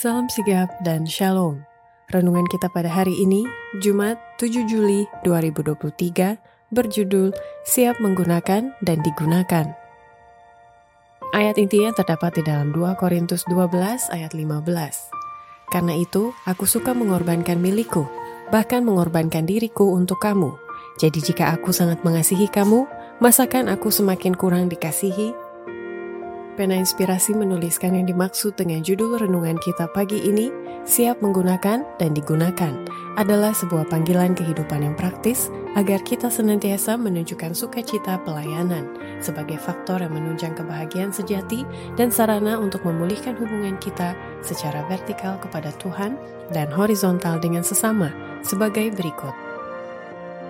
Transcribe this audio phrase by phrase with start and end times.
[0.00, 1.60] Salam sigap dan shalom.
[2.08, 3.44] Renungan kita pada hari ini,
[3.84, 6.40] Jumat 7 Juli 2023,
[6.72, 7.36] berjudul
[7.68, 9.76] Siap Menggunakan dan Digunakan.
[11.36, 15.68] Ayat intinya terdapat di dalam 2 Korintus 12 ayat 15.
[15.68, 18.08] Karena itu, aku suka mengorbankan milikku,
[18.48, 20.56] bahkan mengorbankan diriku untuk kamu.
[20.96, 22.88] Jadi jika aku sangat mengasihi kamu,
[23.20, 25.49] masakan aku semakin kurang dikasihi?
[26.58, 30.50] Pena Inspirasi menuliskan yang dimaksud dengan judul renungan kita pagi ini,
[30.82, 32.74] siap menggunakan dan digunakan,
[33.14, 35.46] adalah sebuah panggilan kehidupan yang praktis
[35.78, 38.90] agar kita senantiasa menunjukkan sukacita pelayanan
[39.22, 41.62] sebagai faktor yang menunjang kebahagiaan sejati
[41.94, 46.18] dan sarana untuk memulihkan hubungan kita secara vertikal kepada Tuhan
[46.50, 48.10] dan horizontal dengan sesama
[48.42, 49.32] sebagai berikut.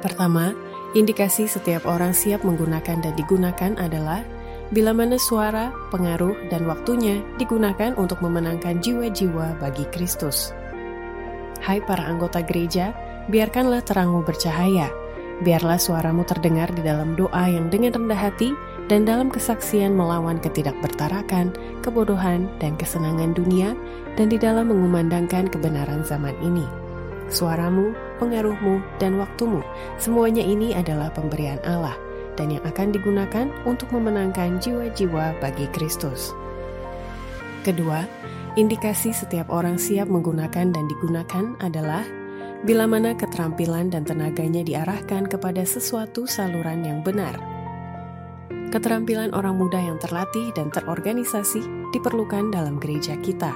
[0.00, 0.56] Pertama,
[0.96, 4.24] indikasi setiap orang siap menggunakan dan digunakan adalah
[4.70, 10.54] bila mana suara, pengaruh, dan waktunya digunakan untuk memenangkan jiwa-jiwa bagi Kristus.
[11.58, 12.94] Hai para anggota gereja,
[13.28, 14.88] biarkanlah terangmu bercahaya.
[15.42, 18.54] Biarlah suaramu terdengar di dalam doa yang dengan rendah hati
[18.86, 21.50] dan dalam kesaksian melawan ketidakbertarakan,
[21.82, 23.74] kebodohan, dan kesenangan dunia,
[24.14, 26.64] dan di dalam mengumandangkan kebenaran zaman ini.
[27.30, 29.64] Suaramu, pengaruhmu, dan waktumu,
[29.98, 31.96] semuanya ini adalah pemberian Allah–
[32.40, 36.32] dan yang akan digunakan untuk memenangkan jiwa-jiwa bagi Kristus.
[37.60, 38.08] Kedua,
[38.56, 42.08] indikasi setiap orang siap menggunakan dan digunakan adalah
[42.64, 47.36] bila mana keterampilan dan tenaganya diarahkan kepada sesuatu saluran yang benar.
[48.72, 51.60] Keterampilan orang muda yang terlatih dan terorganisasi
[51.92, 53.52] diperlukan dalam gereja kita.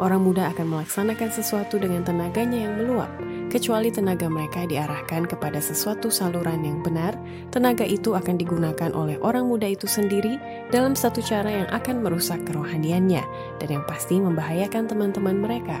[0.00, 3.12] Orang muda akan melaksanakan sesuatu dengan tenaganya yang meluap,
[3.52, 7.20] kecuali tenaga mereka diarahkan kepada sesuatu saluran yang benar,
[7.52, 10.40] tenaga itu akan digunakan oleh orang muda itu sendiri
[10.72, 13.20] dalam satu cara yang akan merusak kerohaniannya
[13.60, 15.76] dan yang pasti membahayakan teman-teman mereka.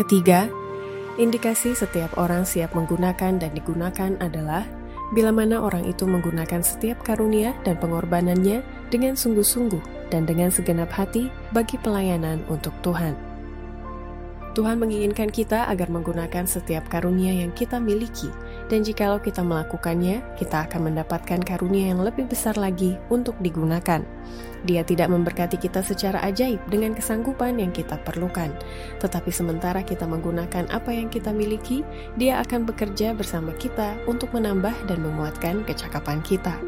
[0.00, 0.48] Ketiga,
[1.20, 4.64] indikasi setiap orang siap menggunakan dan digunakan adalah
[5.12, 11.28] bila mana orang itu menggunakan setiap karunia dan pengorbanannya dengan sungguh-sungguh dan dengan segenap hati
[11.52, 13.28] bagi pelayanan untuk Tuhan.
[14.58, 18.26] Tuhan menginginkan kita agar menggunakan setiap karunia yang kita miliki,
[18.66, 24.02] dan jikalau kita melakukannya, kita akan mendapatkan karunia yang lebih besar lagi untuk digunakan.
[24.66, 28.50] Dia tidak memberkati kita secara ajaib dengan kesanggupan yang kita perlukan,
[28.98, 31.86] tetapi sementara kita menggunakan apa yang kita miliki,
[32.18, 36.67] Dia akan bekerja bersama kita untuk menambah dan menguatkan kecakapan kita.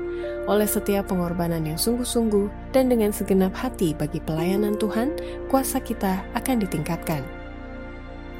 [0.50, 5.14] Oleh setiap pengorbanan yang sungguh-sungguh dan dengan segenap hati bagi pelayanan Tuhan,
[5.46, 7.22] kuasa kita akan ditingkatkan.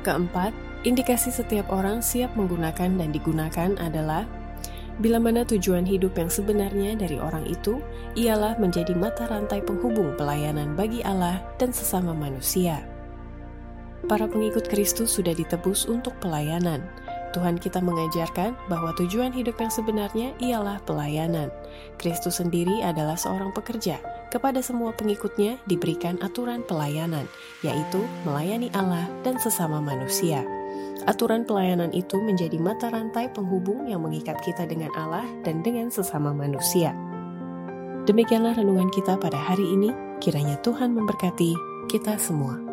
[0.03, 0.51] Keempat,
[0.83, 4.27] indikasi setiap orang siap menggunakan dan digunakan adalah
[4.99, 7.79] bila mana tujuan hidup yang sebenarnya dari orang itu
[8.19, 12.83] ialah menjadi mata rantai penghubung pelayanan bagi Allah dan sesama manusia.
[14.11, 16.83] Para pengikut Kristus sudah ditebus untuk pelayanan.
[17.31, 21.49] Tuhan kita mengajarkan bahwa tujuan hidup yang sebenarnya ialah pelayanan.
[21.95, 24.03] Kristus sendiri adalah seorang pekerja
[24.35, 27.31] kepada semua pengikutnya diberikan aturan pelayanan,
[27.63, 30.43] yaitu melayani Allah dan sesama manusia.
[31.09, 36.35] Aturan pelayanan itu menjadi mata rantai penghubung yang mengikat kita dengan Allah dan dengan sesama
[36.35, 36.93] manusia.
[38.05, 39.93] Demikianlah renungan kita pada hari ini.
[40.21, 41.57] Kiranya Tuhan memberkati
[41.89, 42.70] kita semua.